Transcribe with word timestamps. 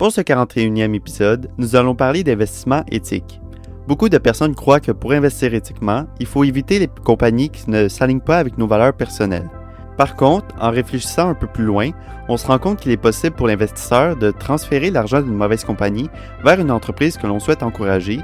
Pour 0.00 0.12
ce 0.12 0.22
41e 0.22 0.94
épisode, 0.94 1.50
nous 1.58 1.76
allons 1.76 1.94
parler 1.94 2.24
d'investissement 2.24 2.84
éthique. 2.90 3.38
Beaucoup 3.86 4.08
de 4.08 4.16
personnes 4.16 4.54
croient 4.54 4.80
que 4.80 4.92
pour 4.92 5.12
investir 5.12 5.52
éthiquement, 5.52 6.06
il 6.18 6.24
faut 6.24 6.42
éviter 6.42 6.78
les 6.78 6.88
compagnies 7.04 7.50
qui 7.50 7.68
ne 7.68 7.86
s'alignent 7.86 8.22
pas 8.22 8.38
avec 8.38 8.56
nos 8.56 8.66
valeurs 8.66 8.94
personnelles. 8.94 9.50
Par 9.98 10.16
contre, 10.16 10.54
en 10.58 10.70
réfléchissant 10.70 11.28
un 11.28 11.34
peu 11.34 11.46
plus 11.46 11.64
loin, 11.64 11.90
on 12.30 12.38
se 12.38 12.46
rend 12.46 12.58
compte 12.58 12.80
qu'il 12.80 12.92
est 12.92 12.96
possible 12.96 13.36
pour 13.36 13.46
l'investisseur 13.46 14.16
de 14.16 14.30
transférer 14.30 14.90
l'argent 14.90 15.20
d'une 15.20 15.36
mauvaise 15.36 15.64
compagnie 15.64 16.08
vers 16.42 16.58
une 16.58 16.70
entreprise 16.70 17.18
que 17.18 17.26
l'on 17.26 17.38
souhaite 17.38 17.62
encourager 17.62 18.20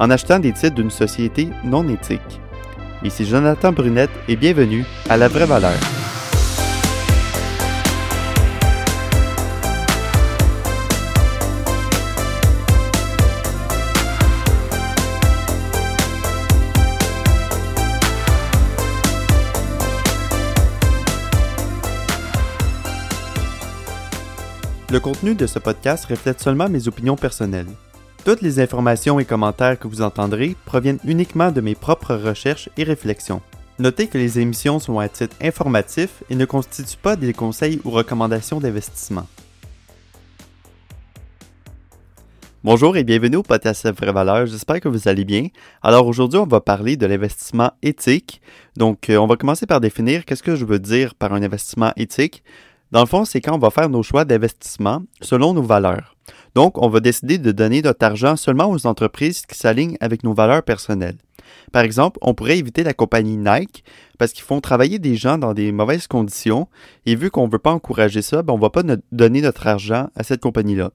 en 0.00 0.10
achetant 0.10 0.40
des 0.40 0.52
titres 0.52 0.74
d'une 0.74 0.90
société 0.90 1.48
non 1.62 1.86
éthique. 1.88 2.40
Ici 3.04 3.24
Jonathan 3.24 3.70
Brunette 3.70 4.10
et 4.26 4.34
bienvenue 4.34 4.84
à 5.08 5.16
La 5.16 5.28
Vraie 5.28 5.46
Valeur. 5.46 5.78
Le 24.90 24.98
contenu 24.98 25.36
de 25.36 25.46
ce 25.46 25.60
podcast 25.60 26.06
reflète 26.06 26.40
seulement 26.40 26.68
mes 26.68 26.88
opinions 26.88 27.14
personnelles. 27.14 27.68
Toutes 28.24 28.42
les 28.42 28.58
informations 28.58 29.20
et 29.20 29.24
commentaires 29.24 29.78
que 29.78 29.86
vous 29.86 30.02
entendrez 30.02 30.56
proviennent 30.64 30.98
uniquement 31.04 31.52
de 31.52 31.60
mes 31.60 31.76
propres 31.76 32.16
recherches 32.16 32.68
et 32.76 32.82
réflexions. 32.82 33.40
Notez 33.78 34.08
que 34.08 34.18
les 34.18 34.40
émissions 34.40 34.80
sont 34.80 34.98
à 34.98 35.08
titre 35.08 35.36
informatif 35.40 36.24
et 36.28 36.34
ne 36.34 36.44
constituent 36.44 36.98
pas 37.00 37.14
des 37.14 37.32
conseils 37.32 37.80
ou 37.84 37.90
recommandations 37.90 38.58
d'investissement. 38.58 39.28
Bonjour 42.64 42.96
et 42.96 43.04
bienvenue 43.04 43.36
au 43.36 43.42
podcast 43.42 43.88
Vraie 43.90 44.12
Valeur, 44.12 44.44
j'espère 44.44 44.80
que 44.80 44.88
vous 44.88 45.08
allez 45.08 45.24
bien. 45.24 45.46
Alors 45.82 46.06
aujourd'hui 46.06 46.40
on 46.40 46.46
va 46.46 46.60
parler 46.60 46.96
de 46.96 47.06
l'investissement 47.06 47.70
éthique. 47.80 48.42
Donc 48.76 49.08
euh, 49.08 49.16
on 49.16 49.26
va 49.26 49.36
commencer 49.36 49.66
par 49.66 49.80
définir 49.80 50.24
qu'est-ce 50.24 50.42
que 50.42 50.56
je 50.56 50.64
veux 50.64 50.80
dire 50.80 51.14
par 51.14 51.32
un 51.32 51.42
investissement 51.42 51.92
éthique. 51.96 52.42
Dans 52.92 53.00
le 53.00 53.06
fond, 53.06 53.24
c'est 53.24 53.40
quand 53.40 53.54
on 53.54 53.58
va 53.58 53.70
faire 53.70 53.88
nos 53.88 54.02
choix 54.02 54.24
d'investissement 54.24 55.02
selon 55.20 55.54
nos 55.54 55.62
valeurs. 55.62 56.16
Donc, 56.54 56.82
on 56.82 56.88
va 56.88 56.98
décider 56.98 57.38
de 57.38 57.52
donner 57.52 57.82
notre 57.82 58.04
argent 58.04 58.34
seulement 58.36 58.68
aux 58.68 58.86
entreprises 58.86 59.46
qui 59.46 59.56
s'alignent 59.56 59.96
avec 60.00 60.24
nos 60.24 60.34
valeurs 60.34 60.64
personnelles. 60.64 61.18
Par 61.72 61.82
exemple, 61.82 62.18
on 62.22 62.34
pourrait 62.34 62.58
éviter 62.58 62.82
la 62.82 62.92
compagnie 62.92 63.36
Nike 63.36 63.84
parce 64.18 64.32
qu'ils 64.32 64.44
font 64.44 64.60
travailler 64.60 64.98
des 64.98 65.16
gens 65.16 65.38
dans 65.38 65.54
des 65.54 65.70
mauvaises 65.72 66.08
conditions 66.08 66.68
et 67.06 67.14
vu 67.14 67.30
qu'on 67.30 67.46
ne 67.46 67.52
veut 67.52 67.58
pas 67.58 67.72
encourager 67.72 68.22
ça, 68.22 68.42
ben 68.42 68.54
on 68.54 68.56
ne 68.56 68.62
va 68.62 68.70
pas 68.70 68.82
donner 69.12 69.40
notre 69.40 69.66
argent 69.66 70.08
à 70.16 70.22
cette 70.24 70.40
compagnie-là. 70.40 70.90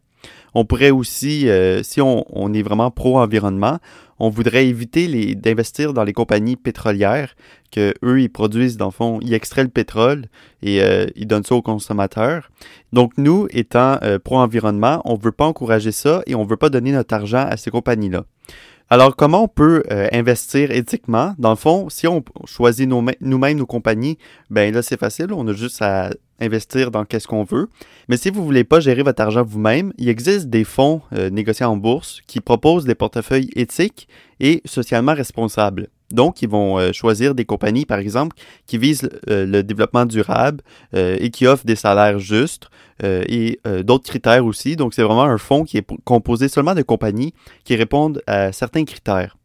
On 0.54 0.66
pourrait 0.66 0.92
aussi, 0.92 1.50
euh, 1.50 1.84
si 1.84 2.00
on, 2.02 2.54
est 2.54 2.62
vraiment 2.62 2.90
pro-environnement, 2.90 3.80
on 4.20 4.30
voudrait 4.30 4.68
éviter 4.68 5.36
d'investir 5.36 5.94
dans 5.94 6.06
les 6.06 6.14
compagnies 6.14 6.56
pétrolières 6.56 7.36
que 7.72 7.94
eux 8.04 8.22
ils 8.22 8.30
produisent 8.30 8.78
dans 8.78 8.86
le 8.86 8.92
fond, 8.92 9.20
ils 9.22 9.34
extraient 9.34 9.64
le 9.64 9.70
pétrole 9.70 10.28
et 10.62 10.82
euh, 10.82 11.08
ils 11.18 11.28
donnent 11.28 11.44
ça 11.44 11.56
aux 11.56 11.62
consommateurs. 11.62 12.50
Donc 12.94 13.12
nous, 13.18 13.48
étant 13.52 13.98
euh, 14.04 14.18
pro-environnement, 14.18 15.02
on 15.04 15.18
ne 15.18 15.22
veut 15.22 15.34
pas 15.34 15.46
encourager 15.46 15.92
ça 15.92 16.22
et 16.26 16.36
on 16.36 16.46
ne 16.46 16.50
veut 16.50 16.56
pas 16.56 16.70
donner 16.70 16.94
notre 16.94 17.14
argent 17.14 17.46
à 17.46 17.58
ces 17.58 17.70
compagnies-là. 17.70 18.24
Alors, 18.90 19.16
comment 19.16 19.44
on 19.44 19.48
peut 19.48 19.84
investir 20.12 20.70
éthiquement? 20.70 21.34
Dans 21.40 21.50
le 21.50 21.56
fond, 21.56 21.90
si 21.90 22.08
on 22.08 22.24
choisit 22.46 22.88
nous-mêmes 22.88 23.58
nos 23.58 23.66
compagnies, 23.66 24.18
ben 24.52 24.74
là, 24.74 24.84
c'est 24.84 25.00
facile. 25.00 25.34
On 25.34 25.48
a 25.48 25.54
juste 25.54 25.82
à 25.82 26.12
investir 26.40 26.92
dans 26.92 27.06
qu'est-ce 27.06 27.28
qu'on 27.28 27.44
veut. 27.44 27.68
Mais 28.10 28.18
si 28.18 28.30
vous 28.30 28.42
ne 28.42 28.46
voulez 28.46 28.64
pas 28.64 28.80
gérer 28.80 29.04
votre 29.04 29.22
argent 29.22 29.44
vous-même, 29.44 29.94
il 29.98 30.10
existe 30.10 30.48
des 30.48 30.64
fonds 30.64 31.02
euh, 31.14 31.30
négociés 31.30 31.66
en 31.66 31.78
bourse 31.78 32.22
qui 32.28 32.42
proposent 32.42 32.86
des 32.86 32.96
portefeuilles 32.96 33.50
éthiques 33.56 34.08
et 34.40 34.62
socialement 34.66 35.14
responsables. 35.14 35.88
Donc, 36.12 36.42
ils 36.42 36.50
vont 36.50 36.78
euh, 36.78 36.92
choisir 36.92 37.36
des 37.36 37.46
compagnies, 37.46 37.86
par 37.86 38.00
exemple, 38.00 38.36
qui 38.68 38.78
visent 38.78 39.10
euh, 39.30 39.46
le 39.46 39.64
développement 39.64 40.06
durable 40.06 40.62
et 40.94 41.30
qui 41.30 41.48
offrent 41.48 41.66
des 41.66 41.76
salaires 41.76 42.20
justes 42.20 42.70
et 43.04 43.60
d'autres 43.84 44.06
critères 44.06 44.46
aussi. 44.46 44.76
Donc, 44.76 44.94
c'est 44.94 45.04
vraiment 45.04 45.24
un 45.24 45.38
fonds 45.38 45.64
qui 45.64 45.78
est 45.78 45.88
composé 46.04 46.48
seulement 46.48 46.76
de 46.76 46.82
compagnies 46.82 47.34
qui 47.64 47.76
répondent 47.76 48.22
à 48.28 48.52
certains 48.52 48.86
critères. 48.86 49.36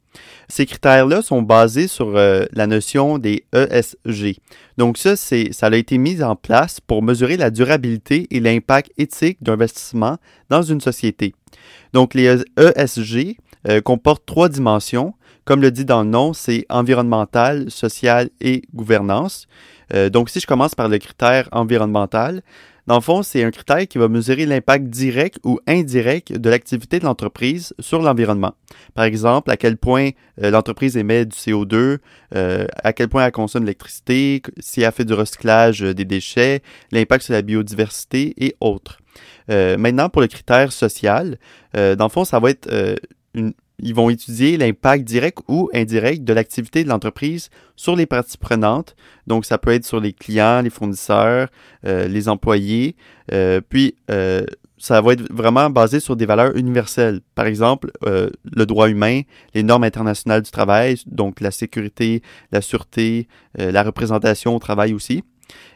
Ces 0.49 0.67
critères-là 0.67 1.23
sont 1.23 1.43
basés 1.43 1.87
sur 1.87 2.17
euh, 2.17 2.45
la 2.53 2.67
notion 2.67 3.19
des 3.19 3.45
ESG. 3.53 4.39
Donc 4.79 4.99
ça, 4.99 5.15
ça 5.17 5.67
a 5.67 5.77
été 5.77 5.99
mis 5.99 6.23
en 6.23 6.37
place 6.37 6.81
pour 6.81 7.03
mesurer 7.03 7.37
la 7.37 7.51
durabilité 7.51 8.27
et 8.31 8.41
l'impact 8.41 8.91
éthique 8.99 9.39
d'investissement 9.43 10.17
dans 10.49 10.63
une 10.63 10.81
société. 10.81 11.35
Donc 11.93 12.15
les 12.15 12.43
ESG 12.57 13.37
euh, 13.69 13.81
comportent 13.81 14.27
trois 14.27 14.49
dimensions. 14.49 15.15
Comme 15.45 15.63
le 15.63 15.71
dit 15.71 15.85
dans 15.85 16.03
le 16.03 16.09
nom, 16.09 16.33
c'est 16.33 16.67
environnemental, 16.69 17.71
social 17.71 18.31
et 18.41 18.63
gouvernance. 18.75 19.47
Euh, 19.95 20.11
donc 20.11 20.31
si 20.31 20.41
je 20.41 20.47
commence 20.47 20.75
par 20.75 20.89
le 20.89 20.99
critère 20.99 21.49
environnemental, 21.53 22.43
dans 22.87 22.97
le 22.97 23.01
fond, 23.01 23.23
c'est 23.23 23.45
un 23.45 23.51
critère 23.51 23.87
qui 23.87 23.99
va 23.99 24.09
mesurer 24.09 24.47
l'impact 24.47 24.87
direct 24.87 25.39
ou 25.45 25.61
indirect 25.69 26.33
de 26.33 26.51
l'activité 26.51 26.99
de 26.99 27.05
l'entreprise 27.05 27.73
sur 27.79 28.03
l'environnement. 28.03 28.55
Par 28.95 29.05
exemple, 29.05 29.51
à 29.51 29.57
quel 29.57 29.77
point 29.77 30.11
euh, 30.43 30.51
l'entreprise 30.51 30.97
émet 30.97 31.25
du 31.25 31.37
CO2, 31.37 31.99
euh, 32.35 32.67
à 32.83 32.93
quel 32.93 33.09
point 33.09 33.25
elle 33.25 33.33
consomme 33.33 33.65
l'électricité, 33.65 34.43
si 34.59 34.83
elle 34.83 34.93
fait 34.93 35.05
du 35.05 35.15
recyclage 35.15 35.81
des 35.81 36.05
déchets, 36.05 36.63
l'impact 36.91 37.25
sur 37.25 37.35
la 37.35 37.43
biodiversité 37.43 38.35
et 38.39 38.57
autres. 38.61 38.99
maintenant, 39.49 40.09
pour 40.09 40.23
le 40.23 40.29
critère 40.29 40.73
social, 40.73 41.39
dans 41.75 42.05
le 42.05 42.09
fond, 42.09 42.25
ça 42.25 42.39
va 42.39 42.51
être 42.51 42.69
une, 43.35 43.53
ils 43.83 43.95
vont 43.95 44.11
étudier 44.11 44.57
l'impact 44.57 45.05
direct 45.05 45.39
ou 45.49 45.71
indirect 45.75 46.25
de 46.25 46.33
l'activité 46.33 46.85
de 46.85 46.89
l'entreprise 46.89 47.51
sur 47.77 47.97
les 47.97 48.07
parties 48.07 48.39
prenantes. 48.39 48.95
Donc, 49.27 49.45
ça 49.45 49.59
peut 49.59 49.73
être 49.73 49.85
sur 49.85 50.01
les 50.01 50.13
clients, 50.13 50.61
les 50.63 50.71
fournisseurs, 50.71 51.49
euh, 51.87 52.07
les 52.09 52.29
employés. 52.29 52.97
Euh, 53.33 53.61
puis, 53.67 53.97
euh, 54.11 54.45
ça 54.79 55.01
va 55.01 55.13
être 55.13 55.31
vraiment 55.33 55.69
basé 55.69 56.01
sur 56.01 56.17
des 56.17 56.27
valeurs 56.27 56.57
universelles. 56.57 57.21
Par 57.35 57.47
exemple, 57.47 57.91
le 58.03 58.65
droit 58.65 58.89
humain, 58.89 59.21
les 59.53 59.63
normes 59.63 59.85
internationales 59.85 60.41
du 60.41 60.51
travail, 60.51 60.97
donc 61.05 61.43
la 61.43 61.51
sécurité, 61.51 62.23
la 62.51 62.63
sûreté, 62.63 63.29
la 63.59 63.83
représentation 63.83 64.57
au 64.57 64.59
travail 64.59 64.95
aussi. 64.95 65.23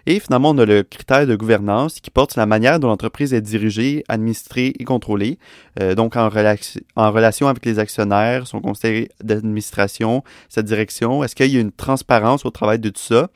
Et 0.06 0.20
finalement, 0.20 0.50
on 0.50 0.58
a 0.58 0.66
le 0.66 0.82
critère 0.82 1.26
de 1.26 1.34
gouvernance 1.34 2.00
qui 2.00 2.10
porte 2.10 2.32
sur 2.32 2.40
la 2.40 2.46
manière 2.46 2.78
dont 2.78 2.88
l'entreprise 2.88 3.32
est 3.32 3.40
dirigée, 3.40 4.04
administrée 4.08 4.74
et 4.78 4.84
contrôlée, 4.84 5.38
euh, 5.80 5.94
donc 5.94 6.16
en, 6.16 6.28
relation 6.28 7.48
avec 7.48 7.64
les 7.64 7.78
actionnaires, 7.78 8.46
son 8.46 8.60
conseil 8.60 9.08
d'administration, 9.22 10.22
sa 10.50 10.62
direction. 10.62 11.24
Est-ce 11.24 11.34
qu'il 11.34 11.50
y 11.50 11.56
a 11.56 11.60
une 11.60 11.72
transparence 11.72 12.44
au 12.44 12.50
travail 12.50 12.78
de 12.78 12.90
tout 12.90 13.00
ça? 13.00 13.30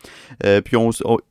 Euh, 0.44 0.60
puis 0.60 0.76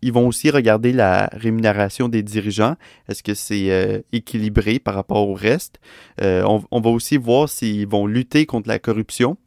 ils 0.01 0.13
vont 0.13 0.28
aussi 0.28 0.50
regarder 0.50 0.91
la 0.91 1.29
rémunération 1.34 2.09
des 2.09 2.23
dirigeants. 2.23 2.75
Est-ce 3.07 3.22
que 3.22 3.35
c'est 3.35 3.69
euh, 3.69 4.00
équilibré 4.12 4.79
par 4.79 4.96
rapport 4.96 5.28
au 5.28 5.34
reste? 5.34 5.79
On, 6.19 6.63
on, 6.72 6.81
va 6.81 6.90
aussi 6.90 7.17
voir 7.17 7.47
s'ils 7.47 7.88
vont 7.88 8.07
lutter 8.07 8.46
contre 8.46 8.67
la 8.69 8.79
corruption. 8.79 9.38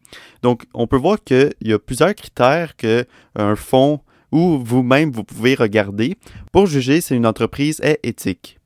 Donc, 0.43 0.67
on 0.75 0.87
peut 0.87 0.97
voir 0.97 1.23
qu'il 1.23 1.53
y 1.63 1.73
a 1.73 1.79
plusieurs 1.79 2.15
critères 2.15 2.77
qu'un 2.77 3.57
fonds 3.57 4.01
ou 4.33 4.59
vous-même 4.59 5.11
vous 5.11 5.25
pouvez 5.25 5.55
regarder 5.55 6.17
pour 6.53 6.67
juger 6.67 7.01
si 7.01 7.15
une 7.15 7.27
entreprise 7.27 7.81
est 7.83 7.99
éthique. 8.03 8.59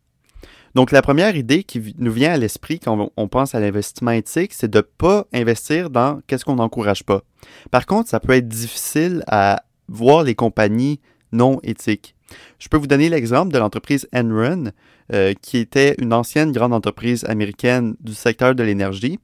Donc 0.75 0.91
la 0.91 1.03
première 1.03 1.37
idée 1.37 1.63
qui 1.63 1.95
nous 1.99 2.11
vient 2.11 2.33
à 2.33 2.37
l'esprit 2.37 2.81
quand 2.81 3.13
on 3.17 3.29
pense 3.29 3.55
à 3.55 3.61
l'investissement 3.61 4.11
éthique, 4.11 4.53
c'est 4.53 4.71
de 4.71 4.79
ne 4.79 4.83
pas 4.83 5.27
investir 5.33 5.89
dans 5.89 6.21
qu'est-ce 6.27 6.45
qu'on 6.45 6.57
n'encourage 6.57 7.05
pas. 7.05 7.23
Par 7.71 7.87
contre, 7.87 8.09
ça 8.09 8.19
peut 8.19 8.33
être 8.33 8.49
difficile 8.49 9.23
à 9.29 9.63
voir 9.89 10.25
les 10.25 10.35
compagnies 10.35 11.01
non 11.31 11.61
éthiques. 11.63 12.17
Je 12.59 12.69
peux 12.69 12.77
vous 12.77 12.87
donner 12.87 13.09
l'exemple 13.09 13.53
de 13.53 13.59
l'entreprise 13.59 14.09
Enron, 14.13 14.73
euh, 15.13 15.35
qui 15.41 15.59
était 15.59 15.95
une 15.99 16.13
ancienne 16.13 16.53
grande 16.53 16.73
entreprise 16.73 17.25
américaine 17.25 17.95
du 18.01 18.15
secteur 18.15 18.55
de 18.55 18.63
l'énergie. 18.63 19.19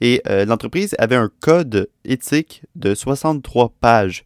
Et 0.00 0.22
euh, 0.28 0.44
l'entreprise 0.44 0.96
avait 0.98 1.16
un 1.16 1.30
code 1.40 1.88
éthique 2.04 2.62
de 2.74 2.94
63 2.94 3.72
pages. 3.80 4.24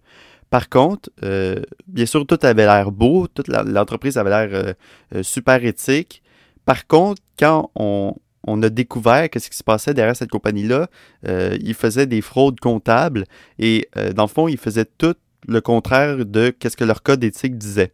Par 0.50 0.68
contre, 0.68 1.10
euh, 1.22 1.62
bien 1.86 2.06
sûr, 2.06 2.26
tout 2.26 2.38
avait 2.42 2.66
l'air 2.66 2.90
beau, 2.90 3.28
toute 3.28 3.46
l'entreprise 3.48 4.18
avait 4.18 4.30
l'air 4.30 4.48
euh, 4.52 4.72
euh, 5.14 5.22
super 5.22 5.64
éthique. 5.64 6.22
Par 6.64 6.88
contre, 6.88 7.22
quand 7.38 7.70
on, 7.76 8.14
a 8.62 8.68
découvert 8.68 9.30
qu'est-ce 9.30 9.48
qui 9.48 9.56
se 9.56 9.62
passait 9.62 9.94
derrière 9.94 10.16
cette 10.16 10.30
compagnie-là, 10.30 10.88
ils 11.24 11.74
faisaient 11.74 12.06
des 12.06 12.20
fraudes 12.20 12.58
comptables 12.58 13.24
et 13.58 13.88
dans 14.14 14.24
le 14.24 14.28
fond, 14.28 14.48
ils 14.48 14.58
faisaient 14.58 14.84
tout 14.84 15.14
le 15.46 15.60
contraire 15.60 16.26
de 16.26 16.52
ce 16.62 16.76
que 16.76 16.84
leur 16.84 17.02
code 17.02 17.22
éthique 17.22 17.56
disait. 17.56 17.92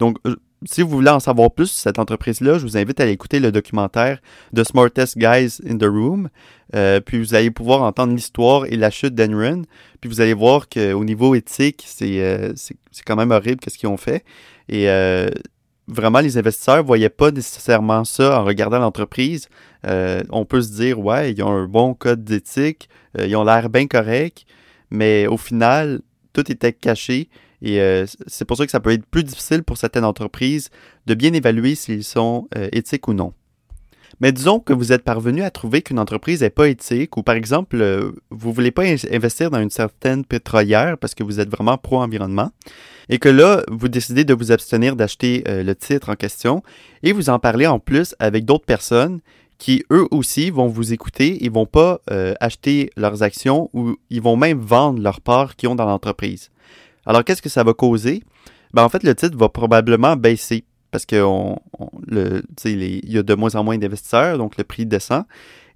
Donc, 0.00 0.18
si 0.64 0.82
vous 0.82 0.88
voulez 0.88 1.10
en 1.10 1.20
savoir 1.20 1.50
plus 1.50 1.66
sur 1.66 1.82
cette 1.82 1.98
entreprise-là, 1.98 2.58
je 2.58 2.62
vous 2.62 2.76
invite 2.76 3.00
à 3.00 3.04
aller 3.04 3.12
écouter 3.12 3.40
le 3.40 3.52
documentaire 3.52 4.20
The 4.54 4.64
Smartest 4.64 5.18
Guys 5.18 5.58
in 5.68 5.78
the 5.78 5.84
Room. 5.84 6.28
Euh, 6.74 7.00
puis 7.00 7.18
vous 7.18 7.34
allez 7.34 7.50
pouvoir 7.50 7.82
entendre 7.82 8.14
l'histoire 8.14 8.66
et 8.66 8.76
la 8.76 8.90
chute 8.90 9.14
d'Enron. 9.14 9.62
Puis 10.00 10.08
vous 10.08 10.20
allez 10.20 10.34
voir 10.34 10.68
qu'au 10.68 11.04
niveau 11.04 11.34
éthique, 11.34 11.84
c'est 11.86 12.20
euh, 12.20 12.52
quand 13.06 13.16
même 13.16 13.30
horrible 13.30 13.60
ce 13.68 13.76
qu'ils 13.76 13.88
ont 13.88 13.96
fait. 13.96 14.24
Et 14.68 14.88
euh, 14.88 15.28
vraiment, 15.88 16.20
les 16.20 16.38
investisseurs 16.38 16.82
voyaient 16.84 17.08
pas 17.08 17.30
nécessairement 17.30 18.04
ça 18.04 18.40
en 18.40 18.44
regardant 18.44 18.78
l'entreprise. 18.78 19.48
On 19.84 20.44
peut 20.44 20.62
se 20.62 20.72
dire, 20.72 21.00
ouais, 21.00 21.32
ils 21.32 21.42
ont 21.42 21.50
un 21.50 21.66
bon 21.66 21.94
code 21.94 22.24
d'éthique, 22.24 22.88
ils 23.18 23.34
ont 23.34 23.44
l'air 23.44 23.68
bien 23.68 23.88
corrects, 23.88 24.46
mais 24.90 25.26
au 25.26 25.36
final, 25.36 26.00
tout 26.32 26.50
était 26.50 26.72
caché. 26.72 27.28
Et 27.62 27.80
euh, 27.80 28.06
c'est 28.26 28.44
pour 28.44 28.56
ça 28.56 28.64
que 28.64 28.72
ça 28.72 28.80
peut 28.80 28.90
être 28.90 29.06
plus 29.06 29.24
difficile 29.24 29.62
pour 29.62 29.76
certaines 29.76 30.04
entreprises 30.04 30.70
de 31.06 31.14
bien 31.14 31.32
évaluer 31.32 31.74
s'ils 31.74 32.04
sont 32.04 32.48
éthiques 32.72 33.06
ou 33.08 33.14
non. 33.14 33.34
Mais 34.20 34.32
disons 34.32 34.60
que 34.60 34.72
vous 34.72 34.92
êtes 34.92 35.02
parvenu 35.02 35.42
à 35.42 35.50
trouver 35.50 35.82
qu'une 35.82 35.98
entreprise 35.98 36.42
n'est 36.42 36.50
pas 36.50 36.68
éthique 36.68 37.16
ou 37.16 37.22
par 37.22 37.34
exemple, 37.34 37.76
euh, 37.80 38.12
vous 38.30 38.50
ne 38.50 38.54
voulez 38.54 38.70
pas 38.70 38.84
investir 39.10 39.50
dans 39.50 39.60
une 39.60 39.70
certaine 39.70 40.24
pétrolière 40.24 40.98
parce 40.98 41.14
que 41.14 41.24
vous 41.24 41.40
êtes 41.40 41.50
vraiment 41.50 41.78
pro-environnement 41.78 42.50
et 43.08 43.18
que 43.18 43.28
là, 43.28 43.62
vous 43.68 43.88
décidez 43.88 44.24
de 44.24 44.34
vous 44.34 44.52
abstenir 44.52 44.96
d'acheter 44.96 45.44
euh, 45.48 45.62
le 45.62 45.74
titre 45.74 46.10
en 46.10 46.14
question 46.14 46.62
et 47.02 47.12
vous 47.12 47.30
en 47.30 47.38
parlez 47.38 47.66
en 47.66 47.78
plus 47.78 48.14
avec 48.18 48.44
d'autres 48.44 48.64
personnes 48.64 49.20
qui 49.62 49.84
eux 49.92 50.08
aussi 50.10 50.50
vont 50.50 50.66
vous 50.66 50.92
écouter, 50.92 51.38
ils 51.40 51.52
vont 51.52 51.66
pas 51.66 52.00
euh, 52.10 52.34
acheter 52.40 52.90
leurs 52.96 53.22
actions 53.22 53.70
ou 53.72 53.94
ils 54.10 54.20
vont 54.20 54.34
même 54.34 54.58
vendre 54.58 55.00
leurs 55.00 55.20
parts 55.20 55.54
qu'ils 55.54 55.68
ont 55.68 55.76
dans 55.76 55.86
l'entreprise. 55.86 56.50
Alors 57.06 57.22
qu'est-ce 57.22 57.40
que 57.40 57.48
ça 57.48 57.62
va 57.62 57.72
causer? 57.72 58.24
Ben, 58.74 58.82
en 58.82 58.88
fait, 58.88 59.04
le 59.04 59.14
titre 59.14 59.38
va 59.38 59.48
probablement 59.48 60.16
baisser 60.16 60.64
parce 60.90 61.06
qu'il 61.06 61.18
y 61.18 61.20
a 61.20 63.22
de 63.22 63.34
moins 63.34 63.54
en 63.54 63.62
moins 63.62 63.78
d'investisseurs, 63.78 64.36
donc 64.36 64.56
le 64.56 64.64
prix 64.64 64.84
descend. 64.84 65.22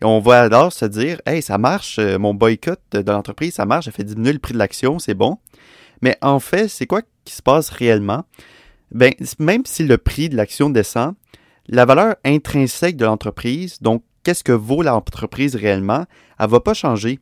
Et 0.02 0.04
on 0.04 0.18
va 0.18 0.40
alors 0.40 0.72
se 0.72 0.86
dire, 0.86 1.20
hey, 1.24 1.40
ça 1.40 1.56
marche, 1.56 2.00
euh, 2.00 2.18
mon 2.18 2.34
boycott 2.34 2.80
de 2.90 3.12
l'entreprise, 3.12 3.54
ça 3.54 3.66
marche, 3.66 3.84
ça 3.84 3.92
fait 3.92 4.02
diminuer 4.02 4.32
le 4.32 4.40
prix 4.40 4.52
de 4.52 4.58
l'action, 4.58 4.98
c'est 4.98 5.14
bon. 5.14 5.38
Mais 6.02 6.18
en 6.22 6.40
fait, 6.40 6.66
c'est 6.66 6.86
quoi 6.86 7.02
qui 7.24 7.36
se 7.36 7.42
passe 7.42 7.70
réellement? 7.70 8.24
Ben, 8.90 9.12
même 9.38 9.62
si 9.64 9.84
le 9.84 9.96
prix 9.96 10.28
de 10.28 10.36
l'action 10.36 10.70
descend, 10.70 11.14
la 11.68 11.84
valeur 11.84 12.16
intrinsèque 12.24 12.96
de 12.96 13.04
l'entreprise, 13.04 13.80
donc 13.80 14.02
qu'est-ce 14.22 14.44
que 14.44 14.52
vaut 14.52 14.82
l'entreprise 14.82 15.56
réellement, 15.56 16.04
elle 16.38 16.48
va 16.48 16.60
pas 16.60 16.74
changer. 16.74 17.20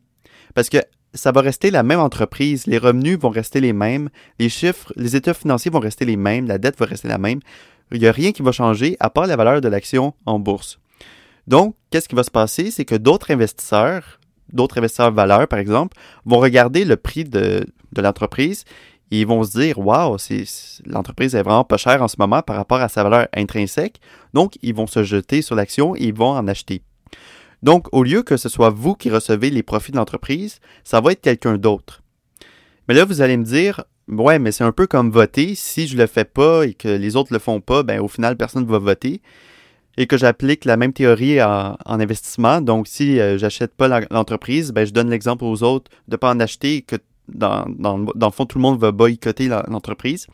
Parce 0.55 0.69
que 0.69 0.79
ça 1.13 1.33
va 1.33 1.41
rester 1.41 1.71
la 1.71 1.83
même 1.83 2.01
entreprise, 2.01 2.67
les 2.67 2.79
revenus 2.79 3.19
vont 3.19 3.31
rester 3.31 3.61
les 3.61 3.73
mêmes, 3.73 4.09
les 4.39 4.49
chiffres, 4.49 4.93
les 4.97 5.15
états 5.17 5.35
financiers 5.35 5.71
vont 5.71 5.81
rester 5.81 6.05
les 6.05 6.17
mêmes, 6.17 6.47
la 6.47 6.59
dette 6.59 6.79
va 6.79 6.87
rester 6.87 7.09
la 7.09 7.19
même 7.19 7.41
il 7.93 8.01
n'y 8.01 8.07
a 8.07 8.13
rien 8.13 8.33
qui 8.33 8.43
va 8.43 8.53
changer 8.53 8.97
à 9.01 9.11
part 9.11 9.27
la 9.27 9.37
valeur 9.37 9.61
de 9.61 9.69
l'action 9.69 10.15
en 10.27 10.39
bourse. 10.39 10.79
Donc, 11.47 11.77
qu'est-ce 11.91 12.09
qui 12.09 12.15
va 12.15 12.23
se 12.23 12.31
passer? 12.31 12.71
C'est 12.71 12.85
que 12.85 12.95
d'autres 12.95 13.31
investisseurs, 13.31 14.19
d'autres 14.53 14.79
investisseurs 14.79 15.13
valeurs, 15.13 15.47
par 15.47 15.59
exemple, 15.59 15.97
vont 16.25 16.39
regarder 16.39 16.85
le 16.85 16.97
prix 16.97 17.25
de, 17.25 17.67
l'entreprise 17.97 18.65
et 19.11 19.21
ils 19.21 19.27
vont 19.27 19.43
se 19.45 19.59
dire 19.59 19.79
Waouh, 19.79 20.17
l'entreprise 20.87 21.35
est 21.35 21.43
vraiment 21.43 21.65
pas 21.65 21.77
chère 21.77 22.03
en 22.03 22.09
ce 22.09 22.17
moment 22.19 22.43
par 22.43 22.57
rapport 22.57 22.81
à 22.81 22.89
sa 22.89 23.03
valeur 23.03 23.29
intrinsèque. 23.35 24.01
Donc, 24.33 24.59
ils 24.63 24.75
vont 24.75 24.87
se 24.87 25.03
jeter 25.03 25.43
sur 25.43 25.55
l'action 25.55 25.95
et 25.95 26.05
ils 26.05 26.15
vont 26.15 26.31
en 26.31 26.49
acheter. 26.49 26.83
Donc, 27.63 27.87
au 27.93 28.03
lieu 28.03 28.23
que 28.23 28.37
ce 28.37 28.49
soit 28.49 28.71
vous 28.71 28.95
qui 28.95 29.11
recevez 29.11 29.51
les 29.51 29.63
profits 29.63 29.93
de 29.93 29.97
l'entreprise, 29.97 30.59
ça 30.85 31.01
va 31.01 31.13
être 31.13 31.23
quelqu'un 31.23 31.57
d'autre. 31.57 32.03
Mais 32.89 32.95
là, 32.95 33.05
vous 33.05 33.23
allez 33.23 33.37
me 33.37 33.45
dire 33.45 33.85
Ouais, 34.09 34.39
mais 34.39 34.53
c'est 34.53 34.65
un 34.65 34.73
peu 34.73 34.87
comme 34.87 35.11
voter. 35.11 35.55
Si 35.55 35.87
je 35.87 35.97
le 35.97 36.07
fais 36.07 36.27
pas 36.27 36.67
et 36.67 36.75
que 36.75 36.89
les 36.89 37.17
autres 37.17 37.33
le 37.33 37.39
font 37.39 37.61
pas, 37.61 37.83
ben 37.83 38.01
au 38.01 38.09
final, 38.09 38.37
personne 38.37 38.65
ne 38.65 38.71
va 38.71 38.79
voter. 38.79 39.23
Et 39.97 40.07
que 40.07 40.19
j'applique 40.19 40.65
la 40.65 40.77
même 40.77 40.93
théorie 40.93 41.41
en, 41.43 41.77
investissement. 41.87 42.61
Donc, 42.61 42.87
si 42.87 43.21
euh, 43.21 43.39
j'achète 43.39 43.75
pas 43.75 44.01
l'entreprise, 44.11 44.73
ben 44.73 44.85
je 44.85 44.93
donne 44.93 45.09
l'exemple 45.09 45.45
aux 45.45 45.63
autres 45.63 45.91
de 46.09 46.17
pas 46.17 46.31
en 46.31 46.41
acheter 46.41 46.83
que 46.83 46.97
dans, 47.29 47.65
le 47.67 48.31
fond, 48.31 48.47
tout 48.47 48.59
le 48.59 48.63
monde 48.63 48.79
va 48.79 48.93
boycotter 48.93 49.49
l'entreprise. 49.49 50.27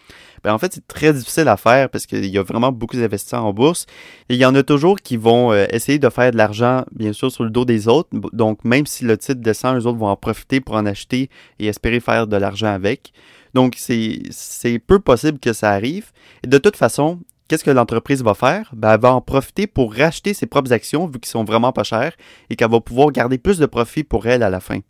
Ben, 0.43 0.53
en 0.53 0.59
fait, 0.59 0.73
c'est 0.75 0.87
très 0.87 1.13
difficile 1.13 1.49
à 1.49 1.57
faire 1.57 1.89
parce 1.91 2.07
qu'il 2.07 2.27
y 2.27 2.39
a 2.39 2.43
vraiment 2.43 2.73
beaucoup 2.73 2.97
d'investisseurs 2.97 3.45
en 3.45 3.53
bourse. 3.53 3.87
Et 4.29 4.35
il 4.35 4.41
y 4.41 4.45
en 4.45 4.55
a 4.55 4.63
toujours 4.63 5.01
qui 5.01 5.17
vont 5.17 5.53
euh, 5.53 5.67
essayer 5.71 5.99
de 5.99 6.09
faire 6.09 6.33
de 6.33 6.37
l'argent, 6.37 6.85
bien 6.93 7.13
sûr, 7.13 7.31
sur 7.31 7.45
le 7.45 7.51
dos 7.51 7.65
des 7.65 7.89
autres. 7.89 8.09
Donc, 8.33 8.65
même 8.65 8.87
si 8.87 9.05
le 9.05 9.17
titre 9.17 9.41
descend, 9.41 9.77
les 9.77 9.87
autres 9.87 9.99
vont 9.99 10.09
en 10.09 10.17
profiter 10.17 10.61
pour 10.61 10.75
en 10.77 10.87
acheter 10.87 11.31
et 11.59 11.67
espérer 11.67 12.01
faire 12.01 12.27
de 12.27 12.37
l'argent 12.37 12.73
avec. 12.73 13.13
Donc, 13.55 13.77
c'est 13.79 14.79
peu 14.87 14.99
possible 14.99 15.39
que 15.39 15.53
ça 15.53 15.71
arrive. 15.71 16.13
De 16.47 16.59
toute 16.59 16.77
façon, 16.77 17.21
qu'est-ce 17.49 17.65
que 17.65 17.71
l'entreprise 17.71 18.23
va 18.23 18.35
faire? 18.35 18.71
Ben, 18.75 18.95
elle 18.95 19.01
va 19.01 19.13
en 19.13 19.21
profiter 19.21 19.67
pour 19.67 19.95
racheter 19.95 20.35
ses 20.35 20.47
propres 20.47 20.73
actions, 20.73 21.07
vu 21.07 21.19
qu'ils 21.21 21.31
sont 21.31 21.45
vraiment 21.45 21.73
pas 21.73 21.85
chères, 21.85 22.15
et 22.49 22.57
qu'elle 22.57 22.71
va 22.71 22.81
pouvoir 22.81 23.11
garder 23.11 23.39
plus 23.39 23.59
de 23.59 23.67
profit 23.67 24.05
pour 24.05 24.27
elle 24.27 24.43
à 24.43 24.51
la 24.51 24.61
fin. 24.61 24.81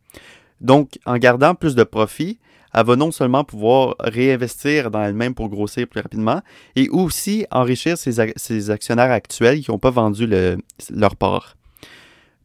Donc, 0.60 0.98
en 1.06 1.16
gardant 1.16 1.54
plus 1.54 1.74
de 1.74 1.84
profit, 1.84 2.38
elle 2.74 2.86
va 2.86 2.96
non 2.96 3.10
seulement 3.10 3.44
pouvoir 3.44 3.96
réinvestir 3.98 4.90
dans 4.90 5.02
elle-même 5.02 5.34
pour 5.34 5.48
grossir 5.48 5.88
plus 5.88 6.00
rapidement, 6.00 6.40
et 6.76 6.88
aussi 6.88 7.46
enrichir 7.50 7.98
ses, 7.98 8.70
actionnaires 8.70 9.10
actuels 9.10 9.60
qui 9.60 9.70
n'ont 9.70 9.78
pas 9.78 9.90
vendu 9.90 10.28
leur 10.90 11.16
part. 11.16 11.56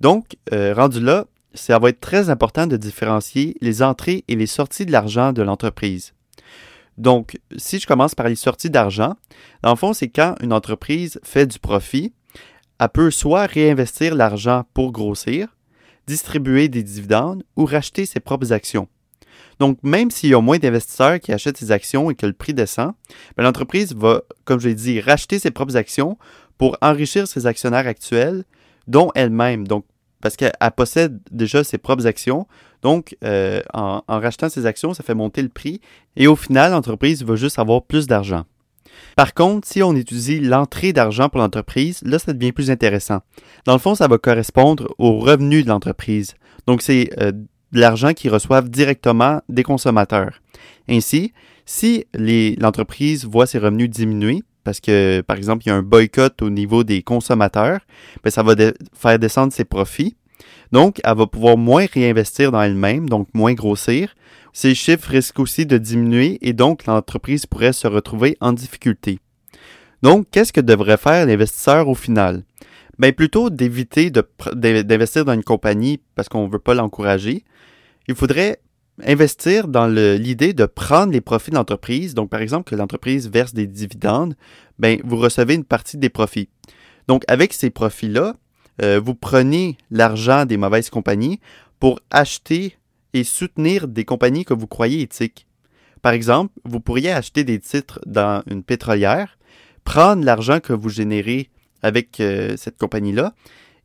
Donc, 0.02 0.36
euh, 0.54 0.74
rendu 0.74 1.00
là, 1.00 1.26
ça 1.54 1.80
va 1.80 1.90
être 1.90 2.02
très 2.02 2.30
important 2.30 2.68
de 2.68 2.78
différencier 2.78 3.56
les 3.62 3.82
entrées 3.82 4.24
et 4.28 4.36
les 4.36 4.48
sorties 4.48 4.86
de 4.86 4.92
l'argent 4.92 5.32
de 5.32 5.42
l'entreprise. 5.42 6.14
Donc, 6.98 7.38
si 7.58 7.80
je 7.80 7.88
commence 7.88 8.16
par 8.16 8.28
les 8.28 8.36
sorties 8.36 8.70
d'argent, 8.70 9.16
dans 9.64 9.72
le 9.72 9.76
fond, 9.76 9.94
c'est 9.94 10.10
quand 10.10 10.36
une 10.42 10.54
entreprise 10.54 11.20
fait 11.24 11.46
du 11.46 11.60
profit, 11.60 12.14
elle 12.80 12.90
peut 12.90 13.12
soit 13.12 13.46
réinvestir 13.46 14.16
l'argent 14.16 14.64
pour 14.74 14.92
grossir, 14.92 15.48
distribuer 16.08 16.68
des 16.68 16.84
dividendes 16.84 17.44
ou 17.56 17.66
racheter 17.66 18.06
ses 18.06 18.20
propres 18.20 18.54
actions. 18.54 18.88
Donc, 19.60 19.78
même 19.84 20.12
s'il 20.12 20.30
y 20.30 20.34
a 20.34 20.42
moins 20.42 20.58
d'investisseurs 20.58 21.20
qui 21.20 21.32
achètent 21.32 21.58
ses 21.58 21.72
actions 21.72 22.12
et 22.12 22.16
que 22.16 22.26
le 22.26 22.34
prix 22.34 22.54
descend, 22.54 22.94
ben, 23.38 23.44
l'entreprise 23.44 23.96
va, 23.96 24.22
comme 24.44 24.60
je 24.60 24.68
l'ai 24.68 24.76
dit, 24.76 25.00
racheter 25.00 25.40
ses 25.40 25.52
propres 25.52 25.78
actions 25.78 26.18
pour 26.58 26.78
enrichir 26.82 27.28
ses 27.28 27.46
actionnaires 27.46 27.88
actuels, 27.88 28.44
dont 28.88 29.12
elle-même. 29.16 29.68
Donc, 29.68 29.86
parce 30.22 30.36
qu'elle 30.36 30.54
possède 30.76 31.20
déjà 31.32 31.64
ses 31.64 31.78
propres 31.78 32.08
actions. 32.08 32.48
Donc, 32.82 33.16
euh, 33.24 33.62
en, 33.74 34.02
rachetant 34.08 34.50
ses 34.50 34.66
actions, 34.66 34.94
ça 34.94 35.04
fait 35.04 35.14
monter 35.14 35.42
le 35.42 35.50
prix. 35.50 35.82
Et 36.16 36.28
au 36.28 36.36
final, 36.36 36.72
l'entreprise 36.72 37.24
va 37.24 37.36
juste 37.36 37.60
avoir 37.60 37.84
plus 37.84 38.08
d'argent. 38.08 38.46
Par 39.16 39.34
contre, 39.34 39.68
si 39.68 39.82
on 39.84 39.96
étudie 39.96 40.40
l'entrée 40.40 40.94
d'argent 40.94 41.30
pour 41.30 41.40
l'entreprise, 41.40 42.02
là, 42.04 42.20
ça 42.20 42.34
devient 42.34 42.52
plus 42.52 42.72
intéressant. 42.72 43.20
Dans 43.66 43.74
le 43.74 43.80
fond, 43.80 43.96
ça 43.96 44.08
va 44.08 44.18
correspondre 44.18 44.94
aux 44.98 45.20
revenus 45.20 45.64
de 45.64 45.70
l'entreprise. 45.70 46.36
Donc, 46.68 46.82
c'est 46.82 47.10
euh, 47.22 47.32
l'argent 47.72 48.14
qu'ils 48.14 48.32
reçoivent 48.32 48.70
directement 48.70 49.42
des 49.50 49.64
consommateurs. 49.64 50.42
Ainsi, 50.90 51.34
si 51.66 52.06
l'entreprise 52.14 53.26
voit 53.26 53.48
ses 53.48 53.60
revenus 53.60 53.90
diminuer, 53.90 54.44
parce 54.64 54.80
que, 54.80 55.22
par 55.22 55.38
exemple, 55.38 55.64
il 55.66 55.70
y 55.70 55.72
a 55.72 55.76
un 55.76 55.84
boycott 55.84 56.42
au 56.42 56.50
niveau 56.50 56.84
des 56.84 57.04
consommateurs, 57.04 57.80
ben, 58.24 58.30
ça 58.30 58.44
va 58.44 58.56
faire 58.94 59.20
descendre 59.20 59.54
ses 59.54 59.66
profits. 59.66 60.16
Donc, 60.72 61.00
elle 61.04 61.16
va 61.16 61.28
pouvoir 61.28 61.58
moins 61.58 61.86
réinvestir 61.86 62.52
dans 62.52 62.62
elle-même, 62.62 63.08
donc 63.08 63.28
moins 63.34 63.54
grossir, 63.54 64.16
ces 64.56 64.74
chiffres 64.74 65.10
risquent 65.10 65.42
aussi 65.42 65.66
de 65.66 65.78
diminuer 65.78 66.38
et 66.42 66.54
donc 66.54 66.86
l'entreprise 66.86 67.46
pourrait 67.46 67.74
se 67.74 67.88
retrouver 67.88 68.38
en 68.40 68.54
difficulté. 68.54 69.20
Donc, 70.02 70.28
qu'est-ce 70.32 70.54
que 70.54 70.62
devrait 70.62 70.96
faire 70.96 71.26
l'investisseur 71.26 71.90
au 71.90 71.94
final? 71.94 72.46
Bien, 72.98 73.12
plutôt 73.12 73.50
d'éviter 73.50 74.12
d'investir 74.54 75.26
dans 75.26 75.34
une 75.34 75.44
compagnie 75.44 76.00
parce 76.16 76.30
qu'on 76.30 76.48
ne 76.48 76.52
veut 76.52 76.60
pas 76.60 76.74
l'encourager, 76.74 77.44
il 78.08 78.16
faudrait 78.16 78.62
investir 79.06 79.68
dans 79.68 79.88
l'idée 79.88 80.54
de 80.54 80.66
prendre 80.66 81.12
les 81.12 81.20
profits 81.20 81.52
de 81.52 81.58
l'entreprise. 81.58 82.14
Donc, 82.14 82.30
par 82.30 82.40
exemple, 82.40 82.70
que 82.70 82.78
l'entreprise 82.78 83.30
verse 83.30 83.54
des 83.54 83.68
dividendes, 83.68 84.36
bien, 84.80 85.00
vous 85.04 85.18
recevez 85.18 85.56
une 85.56 85.66
partie 85.66 85.98
des 85.98 86.10
profits. 86.10 86.48
Donc, 87.10 87.26
avec 87.28 87.52
ces 87.52 87.72
profits-là, 87.72 88.36
euh, 88.82 89.02
vous 89.04 89.16
prenez 89.16 89.78
l'argent 89.92 90.46
des 90.46 90.56
mauvaises 90.56 90.90
compagnies 90.90 91.42
pour 91.82 92.00
acheter 92.10 92.78
et 93.16 93.24
soutenir 93.24 93.88
des 93.88 94.04
compagnies 94.04 94.44
que 94.44 94.54
vous 94.54 94.68
croyez 94.68 95.02
éthiques. 95.02 95.48
Par 96.02 96.12
exemple, 96.12 96.54
vous 96.66 96.82
pourriez 96.82 97.12
acheter 97.12 97.46
des 97.46 97.60
titres 97.60 98.02
dans 98.06 98.44
une 98.46 98.62
pétrolière, 98.62 99.40
prendre 99.86 100.26
l'argent 100.26 100.60
que 100.60 100.74
vous 100.74 100.90
générez 100.90 101.50
avec 101.82 102.20
euh, 102.20 102.58
cette 102.58 102.78
compagnie-là 102.78 103.34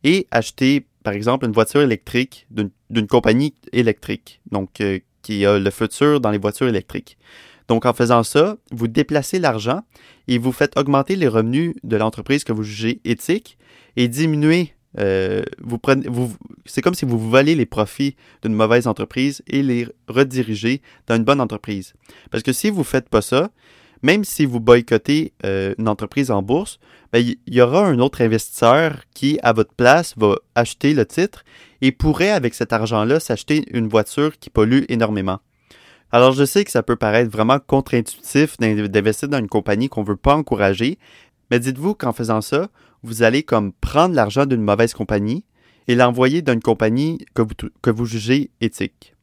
et 0.03 0.27
acheter, 0.31 0.85
par 1.03 1.13
exemple, 1.13 1.45
une 1.45 1.53
voiture 1.53 1.81
électrique 1.81 2.45
d'une 2.89 3.07
compagnie 3.07 3.55
électrique, 3.71 4.41
donc 4.51 4.81
euh, 4.81 4.99
qui 5.21 5.45
a 5.45 5.57
le 5.57 5.71
futur 5.71 6.19
dans 6.19 6.31
les 6.31 6.37
voitures 6.37 6.67
électriques. 6.67 7.17
Donc, 7.69 7.85
en 7.85 7.93
faisant 7.93 8.23
ça, 8.23 8.57
vous 8.71 8.89
déplacez 8.89 9.39
l'argent 9.39 9.81
et 10.27 10.39
vous 10.39 10.51
faites 10.51 10.77
augmenter 10.77 11.15
les 11.15 11.29
revenus 11.29 11.73
de 11.83 11.95
l'entreprise 11.95 12.43
que 12.43 12.51
vous 12.51 12.63
jugez 12.63 12.99
éthique 13.05 13.57
et 13.95 14.09
diminuer 14.09 14.73
euh, 14.99 15.43
c'est 16.65 16.81
comme 16.81 16.93
si 16.93 17.05
vous 17.05 17.17
volez 17.17 17.55
les 17.55 17.65
profits 17.65 18.15
d'une 18.43 18.53
mauvaise 18.53 18.87
entreprise 18.87 19.41
et 19.47 19.63
les 19.63 19.87
redirigez 20.07 20.81
dans 21.07 21.15
une 21.15 21.23
bonne 21.23 21.41
entreprise. 21.41 21.93
Parce 22.29 22.43
que 22.43 22.53
si 22.53 22.69
vous 22.69 22.79
ne 22.79 22.85
faites 22.85 23.09
pas 23.09 23.21
ça, 23.21 23.51
même 24.03 24.23
si 24.23 24.45
vous 24.45 24.59
boycottez 24.59 25.33
euh, 25.45 25.75
une 25.77 25.87
entreprise 25.87 26.31
en 26.31 26.41
bourse, 26.41 26.79
ben, 27.13 27.19
il 27.19 27.37
y, 27.53 27.61
aura 27.61 27.85
un 27.85 27.99
autre 27.99 28.21
investisseur 28.21 29.03
qui, 29.13 29.37
à 29.43 29.53
votre 29.53 29.73
place, 29.73 30.13
va 30.17 30.35
acheter 30.55 30.93
le 30.93 31.05
titre 31.05 31.43
et 31.81 31.91
pourrait, 31.91 32.31
avec 32.31 32.53
cet 32.53 32.73
argent-là, 32.73 33.19
s'acheter 33.19 33.65
une 33.71 33.87
voiture 33.87 34.39
qui 34.39 34.49
pollue 34.49 34.83
énormément. 34.89 35.39
Alors, 36.11 36.33
je 36.33 36.43
sais 36.45 36.65
que 36.65 36.71
ça 36.71 36.83
peut 36.83 36.95
paraître 36.95 37.31
vraiment 37.31 37.59
contre-intuitif 37.59 38.57
d'investir 38.57 39.29
dans 39.29 39.39
une 39.39 39.47
compagnie 39.47 39.87
qu'on 39.87 40.01
ne 40.01 40.07
veut 40.07 40.17
pas 40.17 40.35
encourager, 40.35 40.97
Mais 41.49 41.59
dites-vous 41.59 41.95
qu'en 41.95 42.13
faisant 42.13 42.41
ça, 42.41 42.69
vous 43.03 43.23
allez 43.23 43.43
comme 43.43 43.73
prendre 43.73 44.15
l'argent 44.15 44.45
d'une 44.45 44.61
mauvaise 44.61 44.93
compagnie 44.93 45.43
et 45.87 45.95
l'envoyer 45.95 46.41
d'une 46.41 46.61
compagnie 46.61 47.25
que 47.33 47.41
vous, 47.41 47.53
que 47.81 47.89
vous 47.89 48.05
jugez 48.05 48.51
éthique. 48.61 49.15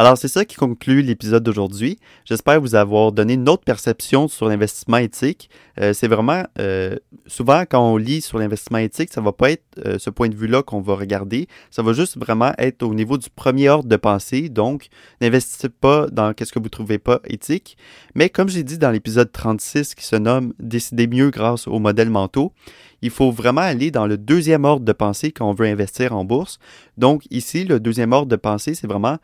Alors, 0.00 0.16
c'est 0.16 0.28
ça 0.28 0.46
qui 0.46 0.56
conclut 0.56 1.02
l'épisode 1.02 1.42
d'aujourd'hui. 1.42 1.98
J'espère 2.24 2.58
vous 2.58 2.74
avoir 2.74 3.12
donné 3.12 3.34
une 3.34 3.46
autre 3.50 3.64
perception 3.64 4.28
sur 4.28 4.48
l'investissement 4.48 4.96
éthique. 4.96 5.50
Euh, 5.78 5.92
c'est 5.92 6.08
vraiment, 6.08 6.42
euh, 6.58 6.96
souvent 7.26 7.64
quand 7.70 7.86
on 7.86 7.98
lit 7.98 8.22
sur 8.22 8.38
l'investissement 8.38 8.78
éthique, 8.78 9.12
ça 9.12 9.20
va 9.20 9.32
pas 9.32 9.50
être 9.50 9.62
euh, 9.84 9.98
ce 9.98 10.08
point 10.08 10.30
de 10.30 10.34
vue-là 10.34 10.62
qu'on 10.62 10.80
va 10.80 10.94
regarder. 10.94 11.48
Ça 11.70 11.82
va 11.82 11.92
juste 11.92 12.16
vraiment 12.16 12.54
être 12.56 12.82
au 12.82 12.94
niveau 12.94 13.18
du 13.18 13.28
premier 13.28 13.68
ordre 13.68 13.90
de 13.90 13.96
pensée. 13.96 14.48
Donc, 14.48 14.88
n'investissez 15.20 15.68
pas 15.68 16.06
dans 16.10 16.32
qu'est-ce 16.32 16.54
que 16.54 16.58
vous 16.58 16.70
trouvez 16.70 16.98
pas 16.98 17.20
éthique. 17.24 17.76
Mais 18.14 18.30
comme 18.30 18.48
j'ai 18.48 18.62
dit 18.62 18.78
dans 18.78 18.92
l'épisode 18.92 19.30
36 19.30 19.94
qui 19.94 20.06
se 20.06 20.16
nomme 20.16 20.54
Décider 20.58 21.08
mieux 21.08 21.28
grâce 21.28 21.68
aux 21.68 21.78
modèles 21.78 22.08
mentaux, 22.08 22.54
il 23.02 23.10
faut 23.10 23.30
vraiment 23.30 23.60
aller 23.60 23.90
dans 23.90 24.06
le 24.06 24.16
deuxième 24.16 24.64
ordre 24.64 24.86
de 24.86 24.92
pensée 24.92 25.30
quand 25.30 25.50
on 25.50 25.52
veut 25.52 25.66
investir 25.66 26.16
en 26.16 26.24
bourse. 26.24 26.58
Donc, 26.96 27.24
ici, 27.30 27.64
le 27.64 27.80
deuxième 27.80 28.12
ordre 28.12 28.28
de 28.28 28.36
pensée, 28.36 28.74
c'est 28.74 28.86
vraiment 28.86 29.18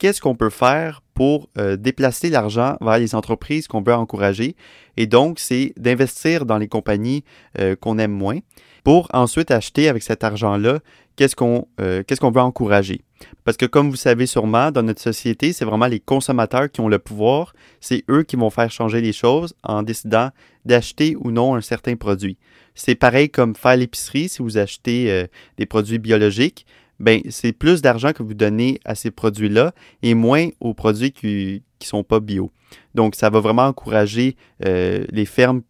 qu'est-ce 0.00 0.20
qu'on 0.20 0.34
peut 0.34 0.50
faire 0.50 1.02
pour 1.14 1.50
euh, 1.58 1.76
déplacer 1.76 2.30
l'argent 2.30 2.76
vers 2.80 2.98
les 2.98 3.14
entreprises 3.14 3.68
qu'on 3.68 3.82
veut 3.82 3.92
encourager. 3.92 4.56
Et 4.96 5.06
donc, 5.06 5.38
c'est 5.38 5.74
d'investir 5.76 6.46
dans 6.46 6.56
les 6.56 6.68
compagnies 6.68 7.22
euh, 7.58 7.76
qu'on 7.76 7.98
aime 7.98 8.10
moins 8.10 8.38
pour 8.82 9.08
ensuite 9.12 9.50
acheter 9.50 9.90
avec 9.90 10.02
cet 10.02 10.24
argent-là 10.24 10.80
qu'est-ce 11.16 11.36
qu'on 11.36 11.68
euh, 11.80 12.02
veut 12.08 12.40
encourager. 12.40 13.02
Parce 13.44 13.58
que 13.58 13.66
comme 13.66 13.90
vous 13.90 13.96
savez 13.96 14.24
sûrement, 14.24 14.70
dans 14.70 14.82
notre 14.82 15.02
société, 15.02 15.52
c'est 15.52 15.66
vraiment 15.66 15.86
les 15.86 16.00
consommateurs 16.00 16.70
qui 16.70 16.80
ont 16.80 16.88
le 16.88 16.98
pouvoir. 16.98 17.52
C'est 17.80 18.02
eux 18.08 18.22
qui 18.22 18.36
vont 18.36 18.48
faire 18.48 18.70
changer 18.70 19.02
les 19.02 19.12
choses 19.12 19.54
en 19.62 19.82
décidant 19.82 20.30
d'acheter 20.64 21.14
ou 21.20 21.30
non 21.30 21.54
un 21.54 21.60
certain 21.60 21.96
produit. 21.96 22.38
C'est 22.74 22.94
pareil 22.94 23.28
comme 23.28 23.54
faire 23.54 23.76
l'épicerie 23.76 24.30
si 24.30 24.40
vous 24.40 24.56
achetez 24.56 25.26
des 25.58 25.66
produits 25.66 25.98
biologiques 25.98 26.64
ben 27.00 27.20
c'est 27.30 27.52
plus 27.52 27.82
d'argent 27.82 28.12
que 28.12 28.22
vous 28.22 28.34
donnez 28.34 28.78
à 28.84 28.94
ces 28.94 29.10
produits-là 29.10 29.72
et 30.02 30.14
moins 30.14 30.48
aux 30.60 30.74
produits 30.74 31.12
qui 31.12 31.62
ne 31.80 31.86
sont 31.86 32.04
pas 32.04 32.20
bio. 32.20 32.52
Donc, 32.94 33.14
ça 33.14 33.30
va 33.30 33.40
vraiment 33.40 33.66
encourager 33.66 34.36
euh, 34.64 35.04
les 35.10 35.24
fermes 35.24 35.62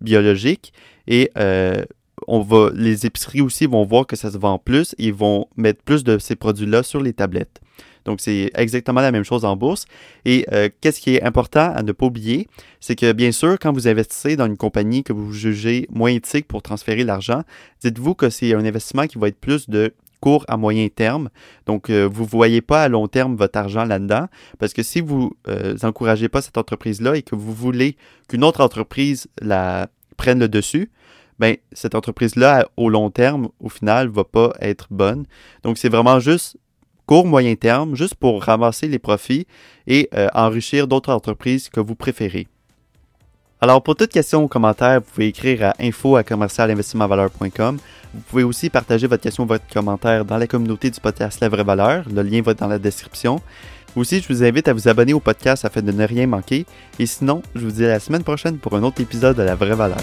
biologiques 0.00 0.72
et 1.06 1.30
euh, 1.38 1.84
on 2.26 2.40
va, 2.40 2.70
les 2.74 3.06
épiceries 3.06 3.40
aussi 3.40 3.66
vont 3.66 3.84
voir 3.84 4.06
que 4.06 4.16
ça 4.16 4.30
se 4.30 4.38
vend 4.38 4.58
plus 4.58 4.94
et 4.98 5.12
vont 5.12 5.46
mettre 5.56 5.82
plus 5.82 6.02
de 6.04 6.18
ces 6.18 6.36
produits-là 6.36 6.82
sur 6.82 7.00
les 7.00 7.12
tablettes. 7.12 7.60
Donc, 8.04 8.20
c'est 8.20 8.50
exactement 8.54 9.02
la 9.02 9.12
même 9.12 9.24
chose 9.24 9.44
en 9.44 9.54
bourse. 9.54 9.84
Et 10.24 10.46
euh, 10.52 10.70
qu'est-ce 10.80 11.00
qui 11.00 11.16
est 11.16 11.22
important 11.22 11.72
à 11.74 11.82
ne 11.82 11.92
pas 11.92 12.06
oublier, 12.06 12.48
c'est 12.80 12.96
que 12.96 13.12
bien 13.12 13.32
sûr, 13.32 13.58
quand 13.60 13.72
vous 13.72 13.86
investissez 13.86 14.34
dans 14.34 14.46
une 14.46 14.56
compagnie 14.56 15.04
que 15.04 15.12
vous 15.12 15.32
jugez 15.32 15.86
moins 15.90 16.10
éthique 16.10 16.48
pour 16.48 16.62
transférer 16.62 17.04
l'argent, 17.04 17.42
dites-vous 17.82 18.14
que 18.14 18.30
c'est 18.30 18.54
un 18.54 18.64
investissement 18.64 19.06
qui 19.06 19.18
va 19.18 19.28
être 19.28 19.38
plus 19.38 19.68
de 19.68 19.92
court 20.20 20.44
à 20.48 20.56
moyen 20.56 20.88
terme. 20.88 21.30
Donc, 21.66 21.90
euh, 21.90 22.08
vous 22.10 22.24
ne 22.24 22.28
voyez 22.28 22.60
pas 22.60 22.82
à 22.82 22.88
long 22.88 23.08
terme 23.08 23.36
votre 23.36 23.58
argent 23.58 23.84
là-dedans, 23.84 24.26
parce 24.58 24.72
que 24.72 24.82
si 24.82 25.00
vous 25.00 25.36
n'encouragez 25.82 26.26
euh, 26.26 26.30
pas 26.30 26.42
cette 26.42 26.58
entreprise-là 26.58 27.16
et 27.16 27.22
que 27.22 27.34
vous 27.34 27.52
voulez 27.52 27.96
qu'une 28.28 28.44
autre 28.44 28.62
entreprise 28.62 29.28
la 29.40 29.88
prenne 30.16 30.40
le 30.40 30.48
dessus, 30.48 30.90
ben, 31.38 31.56
cette 31.72 31.94
entreprise-là, 31.94 32.68
au 32.76 32.90
long 32.90 33.10
terme, 33.10 33.48
au 33.60 33.68
final, 33.68 34.08
va 34.08 34.24
pas 34.24 34.52
être 34.60 34.88
bonne. 34.90 35.24
Donc, 35.62 35.78
c'est 35.78 35.88
vraiment 35.88 36.18
juste 36.18 36.56
court, 37.06 37.26
moyen 37.26 37.54
terme, 37.54 37.94
juste 37.94 38.16
pour 38.16 38.42
ramasser 38.42 38.88
les 38.88 38.98
profits 38.98 39.46
et 39.86 40.08
euh, 40.14 40.28
enrichir 40.34 40.88
d'autres 40.88 41.12
entreprises 41.12 41.68
que 41.68 41.80
vous 41.80 41.94
préférez. 41.94 42.48
Alors, 43.60 43.82
pour 43.82 43.96
toute 43.96 44.10
question 44.10 44.44
ou 44.44 44.48
commentaire, 44.48 45.00
vous 45.00 45.10
pouvez 45.12 45.28
écrire 45.28 45.64
à 45.64 45.74
info 45.80 46.16
à. 46.16 46.22
Vous 48.14 48.20
pouvez 48.20 48.42
aussi 48.42 48.70
partager 48.70 49.06
votre 49.06 49.22
question 49.22 49.44
ou 49.44 49.46
votre 49.46 49.66
commentaire 49.72 50.24
dans 50.24 50.38
la 50.38 50.46
communauté 50.46 50.90
du 50.90 51.00
podcast 51.00 51.40
La 51.40 51.48
Vraie 51.48 51.64
Valeur. 51.64 52.04
Le 52.12 52.22
lien 52.22 52.40
va 52.42 52.52
être 52.52 52.60
dans 52.60 52.68
la 52.68 52.78
description. 52.78 53.40
Aussi, 53.96 54.20
je 54.20 54.28
vous 54.28 54.44
invite 54.44 54.68
à 54.68 54.72
vous 54.72 54.88
abonner 54.88 55.12
au 55.12 55.20
podcast 55.20 55.64
afin 55.64 55.82
de 55.82 55.92
ne 55.92 56.04
rien 56.04 56.26
manquer. 56.26 56.66
Et 56.98 57.06
sinon, 57.06 57.42
je 57.54 57.60
vous 57.60 57.72
dis 57.72 57.84
à 57.84 57.88
la 57.88 58.00
semaine 58.00 58.22
prochaine 58.24 58.58
pour 58.58 58.74
un 58.74 58.82
autre 58.82 59.00
épisode 59.00 59.36
de 59.36 59.42
La 59.42 59.54
Vraie 59.54 59.74
Valeur. 59.74 60.00